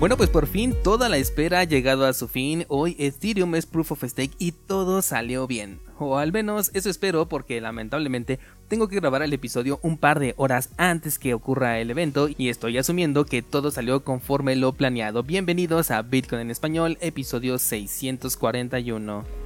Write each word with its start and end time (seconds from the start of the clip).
Bueno, 0.00 0.16
pues 0.16 0.30
por 0.30 0.46
fin 0.46 0.74
toda 0.82 1.10
la 1.10 1.18
espera 1.18 1.60
ha 1.60 1.64
llegado 1.64 2.06
a 2.06 2.14
su 2.14 2.26
fin. 2.26 2.64
Hoy 2.68 2.96
Ethereum 2.98 3.54
es 3.54 3.66
Proof 3.66 3.92
of 3.92 4.02
Stake 4.02 4.32
y 4.38 4.52
todo 4.52 5.02
salió 5.02 5.46
bien. 5.46 5.78
O 5.98 6.16
al 6.16 6.32
menos 6.32 6.70
eso 6.72 6.88
espero 6.88 7.28
porque 7.28 7.60
lamentablemente 7.60 8.38
tengo 8.66 8.88
que 8.88 8.96
grabar 8.96 9.22
el 9.22 9.34
episodio 9.34 9.78
un 9.82 9.98
par 9.98 10.18
de 10.18 10.32
horas 10.38 10.70
antes 10.78 11.18
que 11.18 11.34
ocurra 11.34 11.80
el 11.80 11.90
evento 11.90 12.30
y 12.34 12.48
estoy 12.48 12.78
asumiendo 12.78 13.26
que 13.26 13.42
todo 13.42 13.70
salió 13.70 14.02
conforme 14.02 14.56
lo 14.56 14.72
planeado. 14.72 15.22
Bienvenidos 15.22 15.90
a 15.90 16.00
Bitcoin 16.00 16.40
en 16.40 16.50
español, 16.50 16.96
episodio 17.02 17.58
641. 17.58 19.39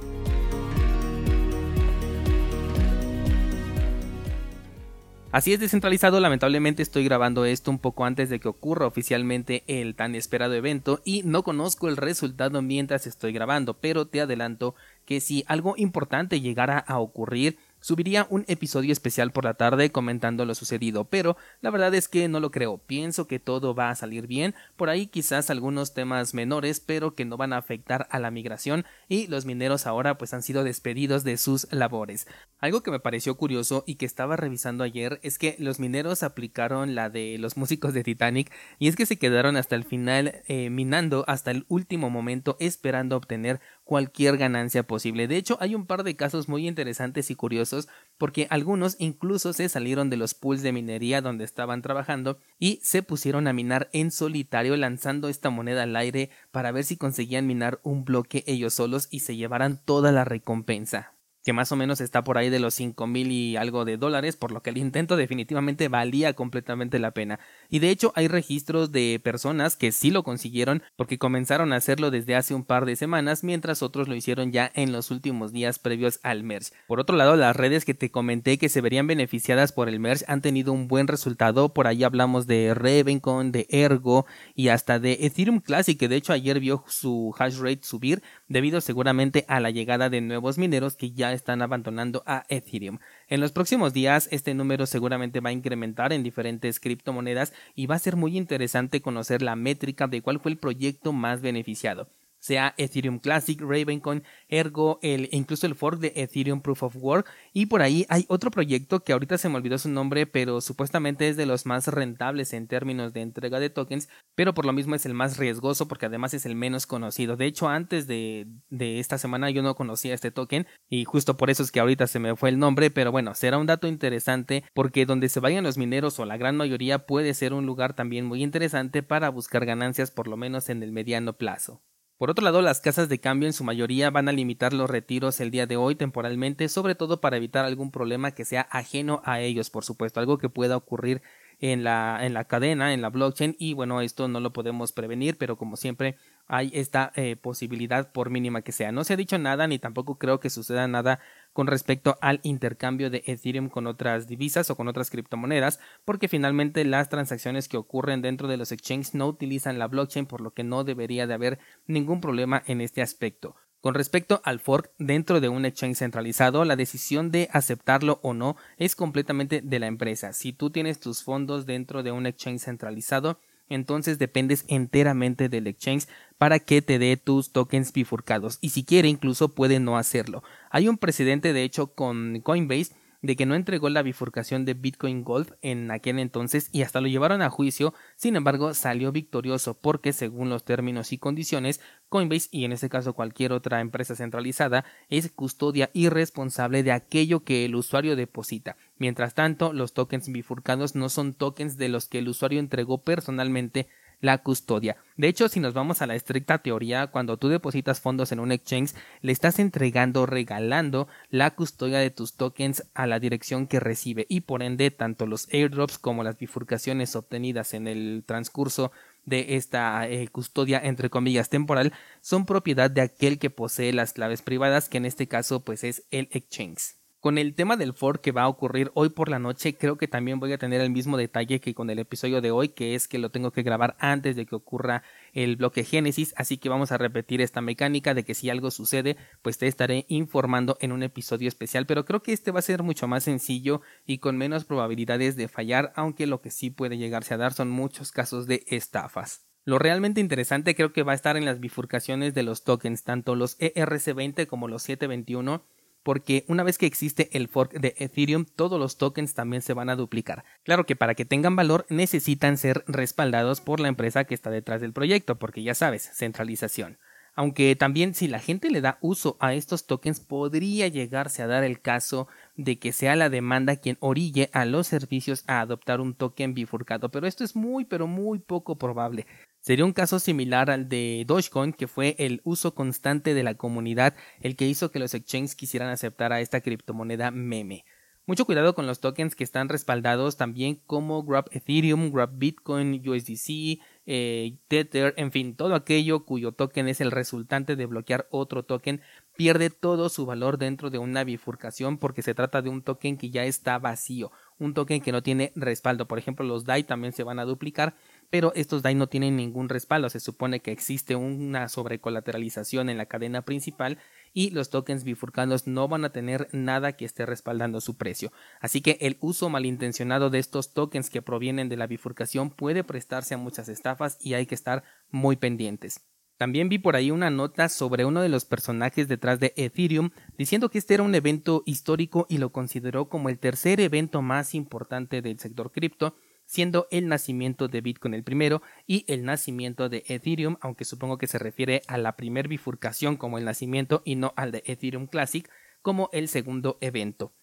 Así 5.35 5.51
es 5.51 5.59
descentralizado, 5.59 6.21
lamentablemente 6.21 6.81
estoy 6.81 7.03
grabando 7.03 7.43
esto 7.43 7.69
un 7.69 7.77
poco 7.77 8.05
antes 8.05 8.29
de 8.29 8.39
que 8.39 8.47
ocurra 8.47 8.87
oficialmente 8.87 9.65
el 9.67 9.93
tan 9.93 10.15
esperado 10.15 10.53
evento 10.53 11.01
y 11.03 11.23
no 11.23 11.43
conozco 11.43 11.89
el 11.89 11.97
resultado 11.97 12.61
mientras 12.61 13.05
estoy 13.05 13.33
grabando, 13.33 13.73
pero 13.73 14.07
te 14.07 14.21
adelanto 14.21 14.75
que 15.03 15.19
si 15.19 15.43
algo 15.47 15.73
importante 15.75 16.39
llegara 16.39 16.79
a 16.79 16.99
ocurrir, 16.99 17.57
Subiría 17.85 18.25
un 18.31 18.45
episodio 18.47 18.91
especial 18.91 19.31
por 19.31 19.45
la 19.45 19.53
tarde 19.53 19.91
comentando 19.91 20.43
lo 20.43 20.55
sucedido, 20.55 21.05
pero 21.05 21.37
la 21.61 21.69
verdad 21.69 21.93
es 21.93 22.07
que 22.07 22.27
no 22.27 22.39
lo 22.39 22.49
creo. 22.49 22.79
Pienso 22.79 23.27
que 23.27 23.37
todo 23.37 23.75
va 23.75 23.91
a 23.91 23.95
salir 23.95 24.25
bien, 24.25 24.55
por 24.75 24.89
ahí 24.89 25.05
quizás 25.05 25.51
algunos 25.51 25.93
temas 25.93 26.33
menores, 26.33 26.79
pero 26.79 27.13
que 27.13 27.25
no 27.25 27.37
van 27.37 27.53
a 27.53 27.57
afectar 27.57 28.07
a 28.09 28.17
la 28.17 28.31
migración 28.31 28.85
y 29.07 29.27
los 29.27 29.45
mineros 29.45 29.85
ahora 29.85 30.17
pues 30.17 30.33
han 30.33 30.41
sido 30.41 30.63
despedidos 30.63 31.23
de 31.23 31.37
sus 31.37 31.71
labores. 31.71 32.25
Algo 32.57 32.81
que 32.81 32.89
me 32.89 32.99
pareció 32.99 33.37
curioso 33.37 33.83
y 33.85 33.97
que 33.97 34.07
estaba 34.07 34.35
revisando 34.35 34.83
ayer 34.83 35.19
es 35.21 35.37
que 35.37 35.55
los 35.59 35.79
mineros 35.79 36.23
aplicaron 36.23 36.95
la 36.95 37.11
de 37.11 37.37
los 37.37 37.55
músicos 37.55 37.93
de 37.93 38.03
Titanic 38.03 38.51
y 38.79 38.87
es 38.87 38.95
que 38.95 39.05
se 39.05 39.19
quedaron 39.19 39.57
hasta 39.57 39.75
el 39.75 39.83
final 39.83 40.41
eh, 40.47 40.71
minando 40.71 41.23
hasta 41.27 41.51
el 41.51 41.65
último 41.67 42.09
momento 42.09 42.57
esperando 42.59 43.15
obtener 43.15 43.61
cualquier 43.85 44.37
ganancia 44.37 44.83
posible. 44.83 45.29
De 45.29 45.37
hecho, 45.37 45.57
hay 45.61 45.75
un 45.75 45.85
par 45.85 46.03
de 46.03 46.17
casos 46.17 46.49
muy 46.49 46.67
interesantes 46.67 47.31
y 47.31 47.35
curiosos 47.35 47.87
porque 48.17 48.47
algunos 48.49 48.97
incluso 48.99 49.53
se 49.53 49.69
salieron 49.69 50.09
de 50.09 50.17
los 50.17 50.33
pools 50.33 50.61
de 50.61 50.73
minería 50.73 51.21
donde 51.21 51.45
estaban 51.45 51.81
trabajando 51.81 52.39
y 52.59 52.79
se 52.83 53.03
pusieron 53.03 53.47
a 53.47 53.53
minar 53.53 53.89
en 53.93 54.11
solitario 54.11 54.75
lanzando 54.75 55.29
esta 55.29 55.49
moneda 55.49 55.83
al 55.83 55.95
aire 55.95 56.31
para 56.51 56.71
ver 56.71 56.83
si 56.83 56.97
conseguían 56.97 57.47
minar 57.47 57.79
un 57.83 58.03
bloque 58.03 58.43
ellos 58.47 58.73
solos 58.73 59.07
y 59.11 59.19
se 59.21 59.37
llevaran 59.37 59.79
toda 59.85 60.11
la 60.11 60.25
recompensa 60.25 61.14
que 61.45 61.53
más 61.53 61.71
o 61.71 61.75
menos 61.75 62.01
está 62.01 62.23
por 62.23 62.39
ahí 62.39 62.49
de 62.49 62.59
los 62.59 62.73
cinco 62.73 63.05
mil 63.05 63.31
y 63.31 63.55
algo 63.55 63.85
de 63.85 63.97
dólares, 63.97 64.35
por 64.35 64.51
lo 64.51 64.63
que 64.63 64.71
el 64.71 64.77
intento 64.77 65.15
definitivamente 65.15 65.87
valía 65.89 66.33
completamente 66.33 66.97
la 66.97 67.11
pena. 67.11 67.39
Y 67.69 67.79
de 67.79 67.91
hecho 67.91 68.11
hay 68.15 68.27
registros 68.27 68.91
de 68.91 69.21
personas 69.23 69.75
que 69.77 69.91
sí 69.91 70.09
lo 70.09 70.23
consiguieron 70.23 70.81
porque 70.95 71.19
comenzaron 71.19 71.71
a 71.71 71.75
hacerlo 71.75 72.09
desde 72.09 72.35
hace 72.35 72.55
un 72.55 72.63
par 72.63 72.85
de 72.85 72.95
semanas, 72.95 73.43
mientras 73.43 73.83
otros 73.83 74.07
lo 74.07 74.15
hicieron 74.15 74.51
ya 74.51 74.71
en 74.73 74.91
los 74.91 75.11
últimos 75.11 75.53
días 75.53 75.77
previos 75.77 76.19
al 76.23 76.43
merge. 76.43 76.71
Por 76.87 76.99
otro 76.99 77.15
lado, 77.15 77.35
las 77.35 77.55
redes 77.55 77.85
que 77.85 77.93
te 77.93 78.09
comenté 78.09 78.57
que 78.57 78.69
se 78.69 78.81
verían 78.81 79.05
beneficiadas 79.05 79.71
por 79.71 79.87
el 79.87 79.99
merge 79.99 80.25
han 80.27 80.41
tenido 80.41 80.73
un 80.73 80.87
buen 80.87 81.07
resultado, 81.07 81.75
por 81.75 81.85
ahí 81.85 82.03
hablamos 82.03 82.47
de 82.47 82.73
Ravencon, 82.73 83.51
de 83.51 83.67
Ergo 83.69 84.25
y 84.55 84.69
hasta 84.69 84.97
de 84.97 85.19
Ethereum 85.21 85.59
Classic, 85.59 85.99
que 85.99 86.07
de 86.07 86.15
hecho 86.15 86.33
ayer 86.33 86.59
vio 86.59 86.83
su 86.87 87.35
hash 87.37 87.59
rate 87.59 87.81
subir 87.83 88.23
debido 88.47 88.81
seguramente 88.81 89.45
a 89.47 89.59
la 89.59 89.69
llegada 89.69 90.09
de 90.09 90.21
nuevos 90.21 90.57
mineros 90.57 90.95
que 90.95 91.11
ya 91.11 91.34
están 91.35 91.61
abandonando 91.61 92.23
a 92.25 92.45
Ethereum. 92.49 92.99
En 93.27 93.41
los 93.41 93.51
próximos 93.51 93.93
días 93.93 94.27
este 94.31 94.53
número 94.53 94.85
seguramente 94.85 95.39
va 95.39 95.49
a 95.49 95.53
incrementar 95.53 96.13
en 96.13 96.23
diferentes 96.23 96.79
criptomonedas 96.79 97.53
y 97.75 97.85
va 97.85 97.95
a 97.95 97.99
ser 97.99 98.15
muy 98.15 98.37
interesante 98.37 99.01
conocer 99.01 99.41
la 99.41 99.55
métrica 99.55 100.07
de 100.07 100.21
cuál 100.21 100.39
fue 100.39 100.51
el 100.51 100.57
proyecto 100.57 101.13
más 101.13 101.41
beneficiado 101.41 102.07
sea 102.45 102.75
Ethereum 102.77 103.17
Classic, 103.17 103.59
Ravencoin, 103.59 104.21
Ergo, 104.49 104.99
el, 105.01 105.29
incluso 105.31 105.65
el 105.65 105.73
fork 105.73 105.99
de 105.99 106.13
Ethereum 106.15 106.61
Proof 106.61 106.83
of 106.83 106.95
Work. 106.97 107.27
Y 107.53 107.65
por 107.65 107.81
ahí 107.81 108.05
hay 108.07 108.25
otro 108.27 108.51
proyecto 108.51 109.03
que 109.03 109.13
ahorita 109.13 109.39
se 109.39 109.49
me 109.49 109.55
olvidó 109.55 109.79
su 109.79 109.89
nombre, 109.89 110.27
pero 110.27 110.61
supuestamente 110.61 111.27
es 111.27 111.37
de 111.37 111.47
los 111.47 111.65
más 111.65 111.87
rentables 111.87 112.53
en 112.53 112.67
términos 112.67 113.13
de 113.13 113.21
entrega 113.21 113.59
de 113.59 113.71
tokens, 113.71 114.09
pero 114.35 114.53
por 114.53 114.65
lo 114.65 114.73
mismo 114.73 114.93
es 114.93 115.07
el 115.07 115.15
más 115.15 115.37
riesgoso 115.37 115.87
porque 115.87 116.05
además 116.05 116.35
es 116.35 116.45
el 116.45 116.53
menos 116.53 116.85
conocido. 116.85 117.35
De 117.35 117.47
hecho, 117.47 117.67
antes 117.67 118.05
de, 118.05 118.45
de 118.69 118.99
esta 118.99 119.17
semana 119.17 119.49
yo 119.49 119.63
no 119.63 119.73
conocía 119.73 120.13
este 120.13 120.29
token 120.29 120.67
y 120.87 121.03
justo 121.05 121.37
por 121.37 121.49
eso 121.49 121.63
es 121.63 121.71
que 121.71 121.79
ahorita 121.79 122.05
se 122.05 122.19
me 122.19 122.35
fue 122.35 122.49
el 122.49 122.59
nombre, 122.59 122.91
pero 122.91 123.11
bueno, 123.11 123.33
será 123.33 123.57
un 123.57 123.65
dato 123.65 123.87
interesante 123.87 124.63
porque 124.75 125.07
donde 125.07 125.29
se 125.29 125.39
vayan 125.39 125.63
los 125.63 125.79
mineros 125.79 126.19
o 126.19 126.25
la 126.25 126.37
gran 126.37 126.57
mayoría 126.57 127.07
puede 127.07 127.33
ser 127.33 127.53
un 127.53 127.65
lugar 127.65 127.95
también 127.95 128.25
muy 128.27 128.43
interesante 128.43 129.01
para 129.01 129.29
buscar 129.29 129.65
ganancias 129.65 130.11
por 130.11 130.27
lo 130.27 130.37
menos 130.37 130.69
en 130.69 130.83
el 130.83 130.91
mediano 130.91 131.33
plazo. 131.33 131.81
Por 132.17 132.29
otro 132.29 132.45
lado, 132.45 132.61
las 132.61 132.79
casas 132.79 133.09
de 133.09 133.19
cambio 133.19 133.47
en 133.47 133.53
su 133.53 133.65
mayoría 133.65 134.09
van 134.09 134.29
a 134.29 134.31
limitar 134.31 134.71
los 134.71 134.89
retiros 134.89 135.41
el 135.41 135.51
día 135.51 135.67
de 135.67 135.75
hoy 135.75 135.95
temporalmente, 135.95 136.69
sobre 136.69 136.95
todo 136.95 137.19
para 137.19 137.35
evitar 137.35 137.65
algún 137.65 137.91
problema 137.91 138.31
que 138.31 138.45
sea 138.45 138.61
ajeno 138.71 139.21
a 139.25 139.41
ellos, 139.41 139.69
por 139.69 139.83
supuesto, 139.83 140.21
algo 140.21 140.37
que 140.37 140.47
pueda 140.47 140.77
ocurrir 140.77 141.21
en 141.59 141.83
la, 141.83 142.19
en 142.21 142.33
la 142.33 142.45
cadena, 142.45 142.93
en 142.93 143.01
la 143.01 143.09
blockchain, 143.09 143.55
y 143.59 143.73
bueno, 143.73 144.01
esto 144.01 144.27
no 144.27 144.39
lo 144.39 144.53
podemos 144.53 144.91
prevenir, 144.91 145.37
pero 145.37 145.57
como 145.57 145.75
siempre 145.75 146.17
hay 146.47 146.69
esta 146.73 147.11
eh, 147.15 147.35
posibilidad 147.35 148.11
por 148.11 148.29
mínima 148.29 148.61
que 148.61 148.71
sea. 148.71 148.91
No 148.91 149.03
se 149.03 149.13
ha 149.13 149.17
dicho 149.17 149.37
nada 149.37 149.67
ni 149.67 149.79
tampoco 149.79 150.17
creo 150.17 150.39
que 150.39 150.49
suceda 150.49 150.87
nada 150.87 151.19
con 151.53 151.67
respecto 151.67 152.17
al 152.21 152.39
intercambio 152.43 153.09
de 153.09 153.23
Ethereum 153.25 153.69
con 153.69 153.87
otras 153.87 154.27
divisas 154.27 154.69
o 154.69 154.75
con 154.75 154.87
otras 154.87 155.09
criptomonedas, 155.09 155.79
porque 156.03 156.27
finalmente 156.27 156.83
las 156.85 157.09
transacciones 157.09 157.67
que 157.67 157.77
ocurren 157.77 158.21
dentro 158.21 158.47
de 158.47 158.57
los 158.57 158.71
exchanges 158.71 159.15
no 159.15 159.27
utilizan 159.27 159.79
la 159.79 159.87
blockchain, 159.87 160.25
por 160.25 160.41
lo 160.41 160.51
que 160.51 160.63
no 160.63 160.83
debería 160.83 161.27
de 161.27 161.33
haber 161.33 161.59
ningún 161.87 162.21
problema 162.21 162.61
en 162.67 162.81
este 162.81 163.01
aspecto. 163.01 163.55
Con 163.85 163.93
respecto 163.93 164.41
al 164.43 164.59
fork 164.59 164.89
dentro 164.97 165.41
de 165.41 165.47
un 165.47 165.63
exchange 165.63 165.97
centralizado, 165.97 166.65
la 166.65 166.75
decisión 166.75 167.29
de 167.29 167.49
aceptarlo 167.51 168.19
o 168.23 168.33
no 168.33 168.57
es 168.79 168.95
completamente 168.95 169.61
de 169.61 169.77
la 169.77 169.85
empresa. 169.85 170.33
Si 170.33 170.53
tú 170.53 170.71
tienes 170.71 170.99
tus 170.99 171.21
fondos 171.21 171.67
dentro 171.67 172.01
de 172.01 172.11
un 172.11 172.25
exchange 172.25 172.61
centralizado, 172.61 173.39
entonces 173.69 174.17
dependes 174.17 174.65
enteramente 174.69 175.49
del 175.49 175.67
exchange 175.67 176.07
para 176.39 176.57
que 176.57 176.81
te 176.81 176.97
dé 176.97 177.15
tus 177.15 177.51
tokens 177.51 177.93
bifurcados 177.93 178.57
y 178.59 178.69
si 178.69 178.83
quiere 178.83 179.07
incluso 179.07 179.49
puede 179.49 179.79
no 179.79 179.99
hacerlo. 179.99 180.41
Hay 180.71 180.87
un 180.87 180.97
precedente 180.97 181.53
de 181.53 181.61
hecho 181.61 181.93
con 181.93 182.41
Coinbase 182.41 182.95
de 183.25 183.35
que 183.35 183.45
no 183.45 183.55
entregó 183.55 183.89
la 183.89 184.03
bifurcación 184.03 184.65
de 184.65 184.73
Bitcoin 184.73 185.23
Gold 185.23 185.55
en 185.61 185.91
aquel 185.91 186.19
entonces 186.19 186.69
y 186.71 186.83
hasta 186.83 187.01
lo 187.01 187.07
llevaron 187.07 187.41
a 187.41 187.49
juicio, 187.49 187.93
sin 188.15 188.35
embargo 188.35 188.73
salió 188.73 189.11
victorioso 189.11 189.73
porque 189.79 190.13
según 190.13 190.49
los 190.49 190.63
términos 190.63 191.11
y 191.11 191.17
condiciones, 191.17 191.81
Coinbase 192.09 192.49
y 192.51 192.65
en 192.65 192.71
este 192.71 192.89
caso 192.89 193.13
cualquier 193.13 193.51
otra 193.51 193.81
empresa 193.81 194.15
centralizada 194.15 194.85
es 195.09 195.31
custodia 195.31 195.89
y 195.93 196.09
responsable 196.09 196.83
de 196.83 196.91
aquello 196.91 197.43
que 197.43 197.65
el 197.65 197.75
usuario 197.75 198.15
deposita. 198.15 198.77
Mientras 198.97 199.33
tanto, 199.33 199.73
los 199.73 199.93
tokens 199.93 200.31
bifurcados 200.31 200.95
no 200.95 201.09
son 201.09 201.33
tokens 201.33 201.77
de 201.77 201.89
los 201.89 202.07
que 202.07 202.19
el 202.19 202.29
usuario 202.29 202.59
entregó 202.59 203.03
personalmente 203.03 203.87
la 204.21 204.39
custodia. 204.39 204.97
De 205.17 205.27
hecho, 205.27 205.47
si 205.47 205.59
nos 205.59 205.73
vamos 205.73 206.01
a 206.01 206.07
la 206.07 206.15
estricta 206.15 206.57
teoría, 206.57 207.07
cuando 207.07 207.37
tú 207.37 207.47
depositas 207.47 208.01
fondos 208.01 208.31
en 208.31 208.39
un 208.39 208.51
exchange, 208.51 208.93
le 209.21 209.31
estás 209.31 209.59
entregando, 209.59 210.25
regalando 210.25 211.07
la 211.29 211.51
custodia 211.55 211.99
de 211.99 212.09
tus 212.09 212.33
tokens 212.33 212.83
a 212.93 213.07
la 213.07 213.19
dirección 213.19 213.67
que 213.67 213.79
recibe 213.79 214.25
y 214.29 214.41
por 214.41 214.61
ende 214.61 214.91
tanto 214.91 215.25
los 215.25 215.47
airdrops 215.53 215.97
como 215.97 216.23
las 216.23 216.37
bifurcaciones 216.37 217.15
obtenidas 217.15 217.73
en 217.73 217.87
el 217.87 218.23
transcurso 218.25 218.91
de 219.25 219.55
esta 219.55 220.07
eh, 220.07 220.27
custodia 220.27 220.79
entre 220.83 221.09
comillas 221.09 221.49
temporal 221.49 221.93
son 222.21 222.45
propiedad 222.45 222.91
de 222.91 223.01
aquel 223.01 223.39
que 223.39 223.49
posee 223.49 223.91
las 223.93 224.13
claves 224.13 224.41
privadas 224.41 224.89
que 224.89 224.97
en 224.97 225.05
este 225.05 225.27
caso 225.27 225.61
pues 225.61 225.83
es 225.83 226.03
el 226.11 226.27
exchange. 226.31 226.95
Con 227.25 227.39
el 227.39 227.55
tema 227.55 227.75
del 227.75 227.93
fork 227.93 228.21
que 228.21 228.31
va 228.31 228.43
a 228.43 228.47
ocurrir 228.47 228.91
hoy 228.93 229.09
por 229.09 229.29
la 229.29 229.39
noche, 229.39 229.75
creo 229.75 229.97
que 229.97 230.07
también 230.07 230.39
voy 230.39 230.53
a 230.53 230.59
tener 230.59 230.79
el 230.79 230.91
mismo 230.91 231.17
detalle 231.17 231.59
que 231.59 231.73
con 231.73 231.89
el 231.89 231.97
episodio 231.97 232.39
de 232.39 232.51
hoy, 232.51 232.69
que 232.69 232.93
es 232.93 233.07
que 233.07 233.17
lo 233.17 233.31
tengo 233.31 233.49
que 233.49 233.63
grabar 233.63 233.95
antes 233.97 234.35
de 234.35 234.45
que 234.45 234.53
ocurra 234.53 235.01
el 235.33 235.55
bloque 235.55 235.83
Génesis, 235.83 236.35
así 236.37 236.59
que 236.59 236.69
vamos 236.69 236.91
a 236.91 236.99
repetir 236.99 237.41
esta 237.41 237.61
mecánica 237.61 238.13
de 238.13 238.23
que 238.23 238.35
si 238.35 238.51
algo 238.51 238.69
sucede, 238.69 239.17
pues 239.41 239.57
te 239.57 239.65
estaré 239.65 240.05
informando 240.07 240.77
en 240.81 240.91
un 240.91 241.01
episodio 241.01 241.47
especial, 241.47 241.87
pero 241.87 242.05
creo 242.05 242.21
que 242.21 242.31
este 242.31 242.51
va 242.51 242.59
a 242.59 242.61
ser 242.61 242.83
mucho 242.83 243.07
más 243.07 243.23
sencillo 243.23 243.81
y 244.05 244.19
con 244.19 244.37
menos 244.37 244.63
probabilidades 244.63 245.35
de 245.35 245.47
fallar, 245.47 245.93
aunque 245.95 246.27
lo 246.27 246.41
que 246.41 246.51
sí 246.51 246.69
puede 246.69 246.99
llegarse 246.99 247.33
a 247.33 247.37
dar 247.37 247.53
son 247.53 247.71
muchos 247.71 248.11
casos 248.11 248.45
de 248.45 248.65
estafas. 248.67 249.47
Lo 249.63 249.79
realmente 249.79 250.21
interesante 250.21 250.75
creo 250.75 250.93
que 250.93 251.01
va 251.01 251.13
a 251.13 251.15
estar 251.15 251.37
en 251.37 251.45
las 251.45 251.59
bifurcaciones 251.59 252.35
de 252.35 252.43
los 252.43 252.63
tokens, 252.63 253.03
tanto 253.03 253.33
los 253.33 253.57
ERC20 253.57 254.45
como 254.45 254.67
los 254.67 254.83
721 254.83 255.63
porque 256.05 256.45
una 256.47 256.61
vez 256.61 256.77
que 256.77 256.85
existe 256.85 257.35
el 257.35 257.47
fork 257.47 257.73
de 257.73 257.95
Ethereum, 257.97 258.45
todos 258.45 258.79
los 258.79 258.99
tokens 258.99 259.33
también 259.33 259.63
se 259.63 259.73
van 259.73 259.89
a 259.89 259.95
duplicar. 259.95 260.45
Claro 260.63 260.85
que 260.85 260.95
para 260.95 261.15
que 261.15 261.25
tengan 261.25 261.55
valor 261.55 261.87
necesitan 261.89 262.59
ser 262.59 262.83
respaldados 262.85 263.59
por 263.59 263.79
la 263.79 263.87
empresa 263.87 264.25
que 264.25 264.35
está 264.35 264.51
detrás 264.51 264.81
del 264.81 264.93
proyecto, 264.93 265.39
porque 265.39 265.63
ya 265.63 265.73
sabes, 265.73 266.11
centralización. 266.13 266.99
Aunque 267.33 267.75
también 267.75 268.13
si 268.13 268.27
la 268.27 268.37
gente 268.37 268.69
le 268.69 268.81
da 268.81 268.99
uso 269.01 269.35
a 269.39 269.55
estos 269.55 269.87
tokens 269.87 270.19
podría 270.19 270.87
llegarse 270.89 271.41
a 271.41 271.47
dar 271.47 271.63
el 271.63 271.81
caso 271.81 272.27
de 272.55 272.77
que 272.77 272.93
sea 272.93 273.15
la 273.15 273.29
demanda 273.29 273.75
quien 273.75 273.97
orille 273.99 274.51
a 274.53 274.63
los 274.65 274.85
servicios 274.85 275.43
a 275.47 275.59
adoptar 275.59 276.01
un 276.01 276.13
token 276.13 276.53
bifurcado, 276.53 277.09
pero 277.09 277.25
esto 277.25 277.43
es 277.43 277.55
muy 277.55 277.83
pero 277.83 278.05
muy 278.05 278.37
poco 278.37 278.77
probable. 278.77 279.25
Sería 279.65 279.83
un 279.83 279.93
caso 279.93 280.19
similar 280.19 280.69
al 280.69 280.89
de 280.89 281.23
Dogecoin, 281.25 281.73
que 281.73 281.87
fue 281.87 282.15
el 282.19 282.39
uso 282.43 282.75
constante 282.75 283.33
de 283.33 283.41
la 283.41 283.55
comunidad 283.55 284.13
el 284.39 284.55
que 284.55 284.67
hizo 284.67 284.91
que 284.91 284.99
los 284.99 285.15
exchanges 285.15 285.55
quisieran 285.55 285.89
aceptar 285.89 286.31
a 286.31 286.39
esta 286.39 286.61
criptomoneda 286.61 287.31
meme. 287.31 287.83
Mucho 288.27 288.45
cuidado 288.45 288.75
con 288.75 288.85
los 288.85 288.99
tokens 288.99 289.35
que 289.35 289.43
están 289.43 289.69
respaldados 289.69 290.37
también 290.37 290.81
como 290.85 291.23
Grab 291.23 291.45
Ethereum, 291.51 292.11
Grab 292.11 292.37
Bitcoin, 292.37 293.01
USDC, 293.07 293.79
eh, 294.05 294.57
Tether, 294.67 295.15
en 295.17 295.31
fin, 295.31 295.55
todo 295.55 295.73
aquello 295.73 296.25
cuyo 296.25 296.51
token 296.51 296.87
es 296.87 297.01
el 297.01 297.09
resultante 297.09 297.75
de 297.75 297.87
bloquear 297.87 298.27
otro 298.29 298.63
token 298.63 299.01
pierde 299.35 299.69
todo 299.69 300.09
su 300.09 300.25
valor 300.25 300.57
dentro 300.57 300.89
de 300.89 300.97
una 300.97 301.23
bifurcación 301.23 301.97
porque 301.97 302.21
se 302.21 302.33
trata 302.33 302.61
de 302.61 302.69
un 302.69 302.81
token 302.81 303.17
que 303.17 303.29
ya 303.29 303.45
está 303.45 303.77
vacío, 303.79 304.31
un 304.57 304.73
token 304.73 305.01
que 305.01 305.11
no 305.11 305.21
tiene 305.21 305.51
respaldo. 305.55 306.07
Por 306.07 306.17
ejemplo, 306.17 306.45
los 306.45 306.65
DAI 306.65 306.83
también 306.83 307.13
se 307.13 307.23
van 307.23 307.39
a 307.39 307.45
duplicar, 307.45 307.95
pero 308.29 308.51
estos 308.55 308.81
DAI 308.81 308.95
no 308.95 309.07
tienen 309.07 309.35
ningún 309.35 309.69
respaldo. 309.69 310.09
Se 310.09 310.19
supone 310.19 310.59
que 310.59 310.71
existe 310.71 311.15
una 311.15 311.69
sobrecolateralización 311.69 312.89
en 312.89 312.97
la 312.97 313.05
cadena 313.05 313.43
principal 313.43 313.97
y 314.33 314.51
los 314.51 314.69
tokens 314.69 315.03
bifurcados 315.03 315.67
no 315.67 315.87
van 315.87 316.05
a 316.05 316.11
tener 316.11 316.47
nada 316.51 316.93
que 316.93 317.05
esté 317.05 317.25
respaldando 317.25 317.81
su 317.81 317.97
precio. 317.97 318.31
Así 318.59 318.81
que 318.81 318.97
el 319.01 319.17
uso 319.21 319.49
malintencionado 319.49 320.29
de 320.29 320.39
estos 320.39 320.73
tokens 320.73 321.09
que 321.09 321.21
provienen 321.21 321.69
de 321.69 321.77
la 321.77 321.87
bifurcación 321.87 322.49
puede 322.49 322.83
prestarse 322.83 323.33
a 323.33 323.37
muchas 323.37 323.69
estafas 323.69 324.17
y 324.19 324.33
hay 324.33 324.45
que 324.45 324.55
estar 324.55 324.83
muy 325.09 325.35
pendientes. 325.35 326.01
También 326.37 326.67
vi 326.67 326.79
por 326.79 326.97
ahí 326.97 327.11
una 327.11 327.29
nota 327.29 327.69
sobre 327.69 328.03
uno 328.03 328.21
de 328.21 328.27
los 328.27 328.43
personajes 328.43 329.07
detrás 329.07 329.39
de 329.39 329.53
Ethereum 329.55 330.09
diciendo 330.37 330.69
que 330.69 330.79
este 330.79 330.93
era 330.95 331.03
un 331.03 331.15
evento 331.15 331.63
histórico 331.65 332.25
y 332.29 332.39
lo 332.39 332.51
consideró 332.51 333.07
como 333.07 333.29
el 333.29 333.39
tercer 333.39 333.79
evento 333.79 334.21
más 334.21 334.53
importante 334.53 335.21
del 335.21 335.39
sector 335.39 335.71
cripto 335.71 336.17
siendo 336.45 336.87
el 336.91 337.07
nacimiento 337.07 337.67
de 337.67 337.81
Bitcoin 337.81 338.13
el 338.13 338.23
primero 338.23 338.61
y 338.85 339.05
el 339.07 339.25
nacimiento 339.25 339.89
de 339.89 340.03
Ethereum, 340.07 340.57
aunque 340.61 340.85
supongo 340.85 341.17
que 341.17 341.27
se 341.27 341.39
refiere 341.39 341.81
a 341.87 341.97
la 341.97 342.15
primer 342.15 342.47
bifurcación 342.47 343.17
como 343.17 343.37
el 343.37 343.45
nacimiento 343.45 344.01
y 344.05 344.15
no 344.15 344.33
al 344.35 344.51
de 344.51 344.63
Ethereum 344.65 345.07
Classic 345.07 345.49
como 345.81 346.09
el 346.13 346.27
segundo 346.27 346.77
evento. 346.81 347.33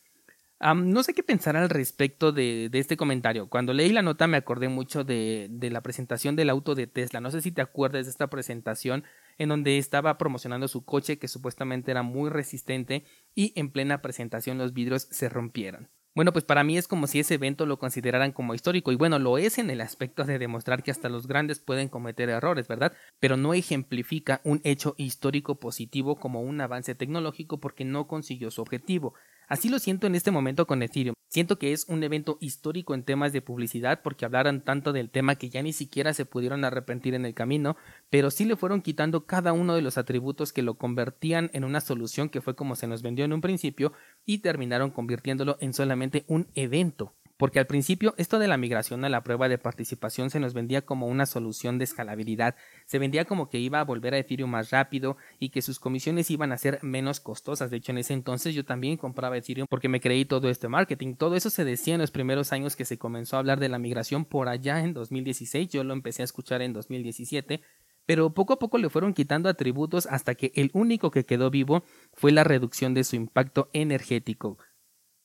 no 0.61 1.03
sé 1.03 1.15
qué 1.15 1.23
pensar 1.23 1.57
al 1.57 1.71
respecto 1.71 2.33
de, 2.33 2.71
este 2.73 2.97
comentario. 2.97 3.49
Cuando 3.49 3.73
leí 3.73 3.91
la 3.93 4.03
nota 4.03 4.27
me 4.27 4.37
acordé 4.37 4.69
mucho 4.69 5.05
de, 5.05 5.49
de, 5.51 5.71
la 5.71 5.81
presentación 5.81 6.37
del 6.37 6.51
auto 6.51 6.75
de 6.75 6.87
Tesla. 6.87 7.21
No 7.21 7.31
sé 7.31 7.41
si 7.41 7.53
te 7.53 7.63
acuerdas 7.63 8.07
de 8.07 8.11
esta 8.11 8.29
presentación 8.29 9.05
en 9.39 9.49
donde 9.49 9.79
estaba 9.79 10.19
promocionando 10.19 10.69
su 10.69 10.85
coche 10.85 11.19
que 11.19 11.29
supuestamente 11.29 11.91
era 11.91 12.03
muy 12.03 12.31
resistente 12.31 13.05
y 13.35 13.53
en 13.57 13.71
plena 13.71 14.03
presentación 14.03 14.59
los 14.59 14.73
vidrios 14.73 15.09
se 15.11 15.29
rompieron. 15.29 15.89
Bueno, 16.15 16.33
pues 16.35 16.45
para 16.45 16.63
mí 16.63 16.77
es 16.77 16.89
como 16.89 17.07
si 17.07 17.21
ese 17.21 17.35
evento 17.35 17.65
lo 17.65 17.79
consideraran 17.79 18.33
como 18.33 18.55
histórico 18.55 18.93
y 18.93 18.97
bueno, 18.97 19.19
lo 19.19 19.39
es 19.39 19.57
en 19.57 19.71
el 19.71 19.81
aspecto 19.81 20.25
de 20.25 20.39
demostrar 20.39 20.83
que 20.83 20.91
hasta 20.91 21.09
los 21.09 21.27
grandes 21.27 21.59
pueden 21.59 21.89
cometer 21.89 22.29
errores, 22.29 22.69
¿verdad? 22.69 22.93
Pero 23.19 23.39
no 23.39 23.55
ejemplifica 23.55 24.43
un 24.45 24.61
hecho 24.63 24.95
histórico 24.99 25.59
positivo 25.59 26.21
como 26.21 26.43
un 26.43 26.61
avance 26.61 26.95
tecnológico 26.95 27.61
porque 27.61 27.87
no 27.87 28.09
consiguió 28.09 28.51
su 28.51 28.61
objetivo. 28.61 29.15
Así 29.49 29.69
lo 29.69 29.79
siento 29.79 30.07
en 30.07 30.15
este 30.15 30.31
momento 30.31 30.67
con 30.67 30.83
Ethereum. 30.83 31.15
Siento 31.29 31.59
que 31.59 31.73
es 31.73 31.87
un 31.89 32.03
evento 32.03 32.37
histórico 32.41 32.95
en 32.95 33.05
temas 33.05 33.33
de 33.33 33.41
publicidad 33.41 34.03
porque 34.03 34.27
hablaron 34.27 34.61
tanto 34.61 34.93
del 34.93 35.09
tema 35.09 35.37
que 35.37 35.49
ya 35.49 35.63
ni 35.63 35.73
siquiera 35.73 36.13
se 36.13 36.27
pudieron 36.27 36.63
arrepentir 36.65 37.15
en 37.15 37.25
el 37.25 37.33
camino, 37.33 37.77
pero 38.11 38.31
sí 38.31 38.45
le 38.45 38.57
fueron 38.57 38.83
quitando 38.83 39.25
cada 39.25 39.55
uno 39.55 39.75
de 39.75 39.81
los 39.81 39.97
atributos 39.97 40.53
que 40.53 40.61
lo 40.61 40.75
convertían 40.75 41.49
en 41.55 41.65
una 41.65 41.81
solución 41.81 42.29
que 42.29 42.43
fue 42.43 42.55
como 42.55 42.77
se 42.77 42.87
nos 42.87 43.01
vendió 43.01 43.25
en 43.25 43.33
un 43.33 43.41
principio 43.41 43.95
y 44.27 44.39
terminaron 44.39 44.91
convirtiéndolo 44.91 45.57
en 45.61 45.73
solamente 45.73 46.25
un 46.29 46.49
evento. 46.55 47.15
Porque 47.43 47.59
al 47.59 47.67
principio 47.67 48.15
esto 48.19 48.39
de 48.39 48.47
la 48.47 48.57
migración 48.57 49.05
a 49.05 49.09
la 49.09 49.25
prueba 49.25 49.49
de 49.49 49.59
participación 49.59 50.31
se 50.31 50.39
nos 50.39 50.55
vendía 50.55 50.83
como 50.83 51.09
una 51.09 51.27
solución 51.27 51.77
de 51.77 51.83
escalabilidad, 51.83 52.55
se 52.87 53.01
vendía 53.01 53.25
como 53.25 53.49
que 53.49 53.59
iba 53.59 53.81
a 53.81 53.85
volver 53.85 54.15
a 54.15 54.19
Ethereum 54.19 54.49
más 54.49 54.71
rápido 54.71 55.17
y 55.41 55.49
que 55.49 55.61
sus 55.61 55.81
comisiones 55.81 56.31
iban 56.31 56.53
a 56.53 56.57
ser 56.57 56.79
menos 56.83 57.19
costosas. 57.19 57.73
De 57.73 57.79
hecho, 57.79 57.91
en 57.91 57.99
ese 57.99 58.15
entonces 58.15 58.55
yo 58.55 58.65
también 58.65 58.97
compraba 58.97 59.37
Ethereum 59.37 59.67
porque 59.69 59.89
me 59.89 60.01
creí 60.01 60.25
todo 60.25 60.49
este 60.51 60.69
marketing. 60.69 61.17
Todo 61.17 61.35
eso 61.35 61.51
se 61.51 61.65
decía 61.65 61.95
en 61.95 62.01
los 62.01 62.13
primeros 62.13 62.53
años 62.53 62.77
que 62.77 62.85
se 62.85 62.97
comenzó 62.97 63.35
a 63.35 63.41
hablar 63.41 63.59
de 63.59 63.69
la 63.69 63.81
migración 63.81 64.25
por 64.25 64.49
allá 64.49 64.79
en 64.79 64.95
2016. 64.95 65.69
Yo 65.69 65.83
lo 65.83 65.95
empecé 65.95 66.23
a 66.23 66.27
escuchar 66.27 66.63
en 66.63 66.73
2017 66.73 67.61
pero 68.05 68.35
poco 68.35 68.53
a 68.53 68.59
poco 68.59 68.79
le 68.79 68.91
fueron 68.91 69.15
quitando 69.15 69.49
atributos 69.49 70.07
hasta 70.07 70.35
que 70.35 70.51
el 70.57 70.71
único 70.75 71.13
que 71.13 71.25
quedó 71.25 71.51
vivo 71.51 71.85
fue 72.13 72.33
la 72.33 72.43
reducción 72.43 72.95
de 72.95 73.05
su 73.05 73.15
impacto 73.15 73.69
energético 73.73 74.59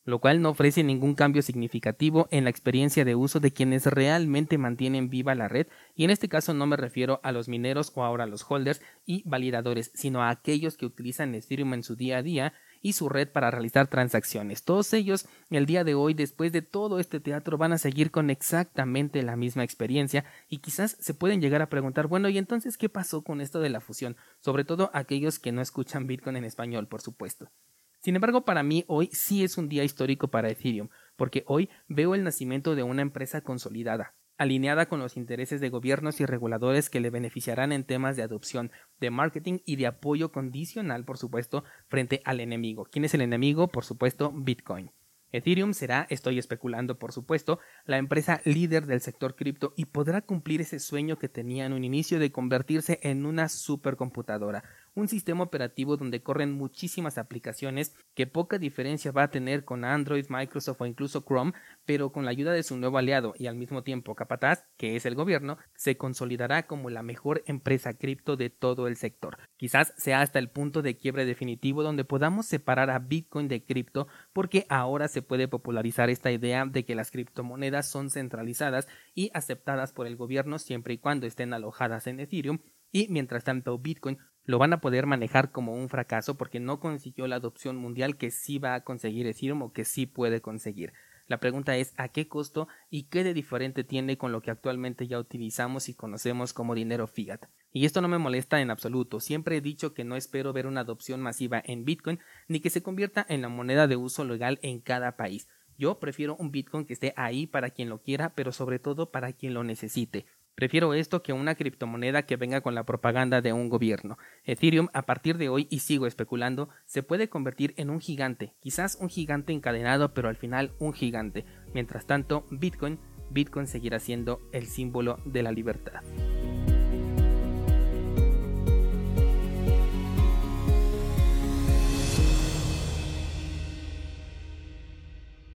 lo 0.08 0.20
cual 0.20 0.40
no 0.40 0.48
ofrece 0.48 0.82
ningún 0.82 1.14
cambio 1.14 1.42
significativo 1.42 2.28
en 2.30 2.44
la 2.44 2.50
experiencia 2.50 3.04
de 3.04 3.14
uso 3.14 3.40
de 3.40 3.52
quienes 3.52 3.84
realmente 3.84 4.56
mantienen 4.56 5.10
viva 5.10 5.34
la 5.34 5.48
red, 5.48 5.66
y 5.94 6.04
en 6.04 6.10
este 6.10 6.30
caso 6.30 6.54
no 6.54 6.66
me 6.66 6.78
refiero 6.78 7.20
a 7.22 7.30
los 7.30 7.46
mineros 7.46 7.92
o 7.94 8.02
ahora 8.02 8.24
a 8.24 8.26
los 8.26 8.42
holders 8.48 8.80
y 9.04 9.22
validadores, 9.28 9.90
sino 9.92 10.22
a 10.22 10.30
aquellos 10.30 10.78
que 10.78 10.86
utilizan 10.86 11.34
Ethereum 11.34 11.74
en 11.74 11.82
su 11.82 11.94
día 11.94 12.16
a 12.16 12.22
día 12.22 12.54
y 12.80 12.94
su 12.94 13.10
red 13.10 13.28
para 13.28 13.50
realizar 13.50 13.88
transacciones. 13.88 14.62
Todos 14.62 14.94
ellos, 14.94 15.28
el 15.50 15.66
día 15.66 15.84
de 15.84 15.94
hoy, 15.94 16.14
después 16.14 16.52
de 16.52 16.62
todo 16.62 17.00
este 17.00 17.20
teatro, 17.20 17.58
van 17.58 17.74
a 17.74 17.78
seguir 17.78 18.10
con 18.10 18.30
exactamente 18.30 19.22
la 19.22 19.36
misma 19.36 19.62
experiencia 19.62 20.24
y 20.48 20.58
quizás 20.58 20.96
se 20.98 21.12
pueden 21.12 21.42
llegar 21.42 21.60
a 21.60 21.68
preguntar, 21.68 22.06
bueno, 22.06 22.30
¿y 22.30 22.38
entonces 22.38 22.78
qué 22.78 22.88
pasó 22.88 23.20
con 23.20 23.42
esto 23.42 23.60
de 23.60 23.68
la 23.68 23.82
fusión? 23.82 24.16
Sobre 24.40 24.64
todo 24.64 24.90
aquellos 24.94 25.38
que 25.38 25.52
no 25.52 25.60
escuchan 25.60 26.06
Bitcoin 26.06 26.36
en 26.36 26.44
español, 26.44 26.86
por 26.88 27.02
supuesto. 27.02 27.50
Sin 28.00 28.14
embargo, 28.14 28.44
para 28.44 28.62
mí 28.62 28.84
hoy 28.86 29.10
sí 29.12 29.42
es 29.42 29.58
un 29.58 29.68
día 29.68 29.84
histórico 29.84 30.28
para 30.28 30.48
Ethereum, 30.48 30.88
porque 31.16 31.44
hoy 31.46 31.68
veo 31.88 32.14
el 32.14 32.22
nacimiento 32.22 32.76
de 32.76 32.84
una 32.84 33.02
empresa 33.02 33.40
consolidada, 33.40 34.14
alineada 34.36 34.86
con 34.86 35.00
los 35.00 35.16
intereses 35.16 35.60
de 35.60 35.68
gobiernos 35.68 36.20
y 36.20 36.26
reguladores 36.26 36.90
que 36.90 37.00
le 37.00 37.10
beneficiarán 37.10 37.72
en 37.72 37.84
temas 37.84 38.16
de 38.16 38.22
adopción, 38.22 38.70
de 39.00 39.10
marketing 39.10 39.58
y 39.64 39.76
de 39.76 39.88
apoyo 39.88 40.30
condicional, 40.30 41.04
por 41.04 41.18
supuesto, 41.18 41.64
frente 41.88 42.22
al 42.24 42.38
enemigo. 42.38 42.84
¿Quién 42.84 43.04
es 43.04 43.14
el 43.14 43.20
enemigo? 43.20 43.66
Por 43.66 43.84
supuesto, 43.84 44.32
Bitcoin. 44.32 44.92
Ethereum 45.30 45.74
será, 45.74 46.06
estoy 46.08 46.38
especulando 46.38 46.98
por 46.98 47.12
supuesto, 47.12 47.58
la 47.84 47.98
empresa 47.98 48.40
líder 48.44 48.86
del 48.86 49.02
sector 49.02 49.36
cripto 49.36 49.74
y 49.76 49.86
podrá 49.86 50.22
cumplir 50.22 50.62
ese 50.62 50.78
sueño 50.78 51.18
que 51.18 51.28
tenía 51.28 51.66
en 51.66 51.74
un 51.74 51.84
inicio 51.84 52.18
de 52.18 52.32
convertirse 52.32 52.98
en 53.02 53.26
una 53.26 53.50
supercomputadora, 53.50 54.64
un 54.94 55.08
sistema 55.08 55.44
operativo 55.44 55.96
donde 55.96 56.22
corren 56.22 56.52
muchísimas 56.52 57.18
aplicaciones 57.18 57.94
que 58.14 58.26
poca 58.26 58.58
diferencia 58.58 59.12
va 59.12 59.24
a 59.24 59.30
tener 59.30 59.64
con 59.64 59.84
Android, 59.84 60.26
Microsoft 60.28 60.80
o 60.80 60.86
incluso 60.86 61.24
Chrome, 61.24 61.52
pero 61.84 62.12
con 62.12 62.24
la 62.24 62.30
ayuda 62.30 62.52
de 62.52 62.62
su 62.62 62.76
nuevo 62.76 62.98
aliado 62.98 63.34
y 63.38 63.46
al 63.46 63.56
mismo 63.56 63.82
tiempo 63.82 64.14
capataz, 64.14 64.64
que 64.76 64.96
es 64.96 65.06
el 65.06 65.14
gobierno, 65.14 65.58
se 65.74 65.96
consolidará 65.96 66.66
como 66.66 66.90
la 66.90 67.02
mejor 67.02 67.42
empresa 67.46 67.94
cripto 67.94 68.36
de 68.36 68.50
todo 68.50 68.86
el 68.86 68.96
sector. 68.96 69.38
Quizás 69.56 69.92
sea 69.96 70.20
hasta 70.20 70.38
el 70.38 70.50
punto 70.50 70.82
de 70.82 70.96
quiebre 70.96 71.24
definitivo 71.24 71.82
donde 71.82 72.04
podamos 72.04 72.46
separar 72.46 72.90
a 72.90 72.98
Bitcoin 72.98 73.48
de 73.48 73.64
cripto 73.64 74.08
porque 74.32 74.66
ahora 74.68 75.08
se 75.08 75.22
puede 75.22 75.48
popularizar 75.48 76.10
esta 76.10 76.30
idea 76.30 76.64
de 76.66 76.84
que 76.84 76.94
las 76.94 77.10
criptomonedas 77.10 77.88
son 77.88 78.10
centralizadas 78.10 78.88
y 79.14 79.30
aceptadas 79.34 79.92
por 79.92 80.06
el 80.06 80.16
gobierno 80.16 80.58
siempre 80.58 80.94
y 80.94 80.98
cuando 80.98 81.26
estén 81.26 81.52
alojadas 81.52 82.06
en 82.06 82.20
Ethereum 82.20 82.58
y 82.90 83.08
mientras 83.08 83.44
tanto 83.44 83.78
Bitcoin 83.78 84.18
lo 84.48 84.58
van 84.58 84.72
a 84.72 84.80
poder 84.80 85.04
manejar 85.04 85.52
como 85.52 85.74
un 85.74 85.90
fracaso 85.90 86.38
porque 86.38 86.58
no 86.58 86.80
consiguió 86.80 87.26
la 87.26 87.36
adopción 87.36 87.76
mundial 87.76 88.16
que 88.16 88.30
sí 88.30 88.58
va 88.58 88.74
a 88.74 88.82
conseguir 88.82 89.26
Ethereum 89.26 89.60
o 89.60 89.72
que 89.74 89.84
sí 89.84 90.06
puede 90.06 90.40
conseguir. 90.40 90.94
La 91.26 91.38
pregunta 91.38 91.76
es 91.76 91.92
a 91.98 92.08
qué 92.08 92.28
costo 92.28 92.66
y 92.88 93.04
qué 93.10 93.24
de 93.24 93.34
diferente 93.34 93.84
tiene 93.84 94.16
con 94.16 94.32
lo 94.32 94.40
que 94.40 94.50
actualmente 94.50 95.06
ya 95.06 95.18
utilizamos 95.18 95.90
y 95.90 95.94
conocemos 95.94 96.54
como 96.54 96.74
dinero 96.74 97.06
fiat. 97.06 97.44
Y 97.74 97.84
esto 97.84 98.00
no 98.00 98.08
me 98.08 98.16
molesta 98.16 98.62
en 98.62 98.70
absoluto. 98.70 99.20
Siempre 99.20 99.58
he 99.58 99.60
dicho 99.60 99.92
que 99.92 100.04
no 100.04 100.16
espero 100.16 100.54
ver 100.54 100.66
una 100.66 100.80
adopción 100.80 101.20
masiva 101.20 101.62
en 101.62 101.84
Bitcoin 101.84 102.18
ni 102.48 102.60
que 102.60 102.70
se 102.70 102.82
convierta 102.82 103.26
en 103.28 103.42
la 103.42 103.50
moneda 103.50 103.86
de 103.86 103.96
uso 103.96 104.24
legal 104.24 104.58
en 104.62 104.80
cada 104.80 105.18
país. 105.18 105.46
Yo 105.76 106.00
prefiero 106.00 106.36
un 106.36 106.52
Bitcoin 106.52 106.86
que 106.86 106.94
esté 106.94 107.12
ahí 107.16 107.46
para 107.46 107.68
quien 107.68 107.90
lo 107.90 108.00
quiera, 108.00 108.34
pero 108.34 108.50
sobre 108.52 108.78
todo 108.78 109.10
para 109.10 109.34
quien 109.34 109.52
lo 109.52 109.62
necesite. 109.62 110.24
Prefiero 110.58 110.92
esto 110.92 111.22
que 111.22 111.32
una 111.32 111.54
criptomoneda 111.54 112.22
que 112.22 112.34
venga 112.34 112.62
con 112.62 112.74
la 112.74 112.82
propaganda 112.82 113.40
de 113.40 113.52
un 113.52 113.68
gobierno. 113.68 114.18
Ethereum, 114.42 114.88
a 114.92 115.02
partir 115.02 115.38
de 115.38 115.48
hoy, 115.48 115.68
y 115.70 115.78
sigo 115.78 116.04
especulando, 116.08 116.68
se 116.84 117.04
puede 117.04 117.28
convertir 117.28 117.74
en 117.76 117.90
un 117.90 118.00
gigante, 118.00 118.54
quizás 118.58 118.98
un 119.00 119.08
gigante 119.08 119.52
encadenado, 119.52 120.14
pero 120.14 120.28
al 120.28 120.34
final 120.34 120.72
un 120.80 120.94
gigante. 120.94 121.44
Mientras 121.74 122.06
tanto, 122.06 122.44
Bitcoin, 122.50 122.98
Bitcoin 123.30 123.68
seguirá 123.68 124.00
siendo 124.00 124.40
el 124.50 124.66
símbolo 124.66 125.20
de 125.24 125.44
la 125.44 125.52
libertad. 125.52 126.02